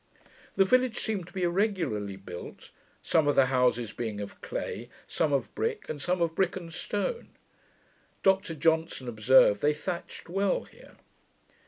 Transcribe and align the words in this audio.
The 0.55 0.65
village 0.65 0.97
seemed 0.97 1.27
to 1.27 1.31
be 1.33 1.43
irregularly 1.43 2.15
built, 2.15 2.71
some 3.03 3.27
of 3.27 3.35
the 3.35 3.45
houses 3.53 3.93
being 3.93 4.19
of 4.19 4.41
clay, 4.41 4.89
some 5.07 5.31
of 5.31 5.53
brick, 5.53 5.87
and 5.87 6.01
some 6.01 6.23
of 6.23 6.33
brick 6.33 6.55
and 6.55 6.73
stone. 6.73 7.29
Dr 8.23 8.55
Johnson 8.55 9.07
observed, 9.07 9.61
they 9.61 9.75
thatched 9.75 10.27
well 10.27 10.63
here. 10.63 10.95